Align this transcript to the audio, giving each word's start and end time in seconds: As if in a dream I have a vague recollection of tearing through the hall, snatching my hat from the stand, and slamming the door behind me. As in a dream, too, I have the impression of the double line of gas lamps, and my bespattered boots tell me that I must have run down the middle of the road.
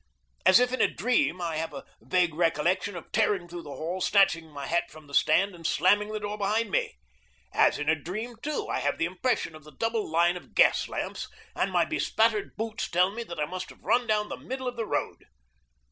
As 0.47 0.59
if 0.59 0.73
in 0.73 0.81
a 0.81 0.87
dream 0.91 1.39
I 1.39 1.57
have 1.57 1.75
a 1.75 1.85
vague 2.01 2.33
recollection 2.33 2.95
of 2.95 3.11
tearing 3.11 3.47
through 3.47 3.61
the 3.61 3.69
hall, 3.75 4.01
snatching 4.01 4.49
my 4.49 4.65
hat 4.65 4.89
from 4.89 5.05
the 5.05 5.13
stand, 5.13 5.53
and 5.53 5.63
slamming 5.63 6.11
the 6.11 6.19
door 6.19 6.39
behind 6.39 6.71
me. 6.71 6.95
As 7.53 7.77
in 7.77 7.87
a 7.87 7.93
dream, 7.93 8.37
too, 8.41 8.67
I 8.67 8.79
have 8.79 8.97
the 8.97 9.05
impression 9.05 9.53
of 9.53 9.63
the 9.63 9.71
double 9.77 10.09
line 10.09 10.37
of 10.37 10.55
gas 10.55 10.87
lamps, 10.87 11.27
and 11.55 11.71
my 11.71 11.85
bespattered 11.85 12.55
boots 12.57 12.89
tell 12.89 13.11
me 13.11 13.21
that 13.25 13.39
I 13.39 13.45
must 13.45 13.69
have 13.69 13.83
run 13.83 14.07
down 14.07 14.29
the 14.29 14.37
middle 14.37 14.67
of 14.67 14.75
the 14.75 14.87
road. 14.87 15.25